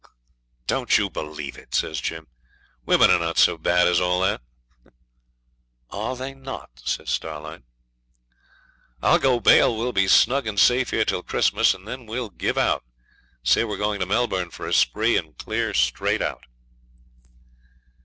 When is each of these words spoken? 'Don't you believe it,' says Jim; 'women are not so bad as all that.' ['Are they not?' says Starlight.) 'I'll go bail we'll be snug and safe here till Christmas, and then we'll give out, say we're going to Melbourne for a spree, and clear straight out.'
'Don't 0.65 0.97
you 0.97 1.11
believe 1.11 1.59
it,' 1.59 1.75
says 1.75 2.01
Jim; 2.01 2.25
'women 2.87 3.11
are 3.11 3.19
not 3.19 3.37
so 3.37 3.55
bad 3.55 3.87
as 3.87 4.01
all 4.01 4.19
that.' 4.19 4.41
['Are 5.91 6.15
they 6.15 6.33
not?' 6.33 6.81
says 6.83 7.07
Starlight.) 7.11 7.61
'I'll 9.03 9.19
go 9.19 9.39
bail 9.39 9.77
we'll 9.77 9.93
be 9.93 10.07
snug 10.07 10.47
and 10.47 10.59
safe 10.59 10.89
here 10.89 11.05
till 11.05 11.21
Christmas, 11.21 11.75
and 11.75 11.87
then 11.87 12.07
we'll 12.07 12.31
give 12.31 12.57
out, 12.57 12.83
say 13.43 13.63
we're 13.63 13.77
going 13.77 13.99
to 13.99 14.07
Melbourne 14.07 14.49
for 14.49 14.65
a 14.65 14.73
spree, 14.73 15.17
and 15.17 15.37
clear 15.37 15.71
straight 15.75 16.23
out.' 16.23 16.47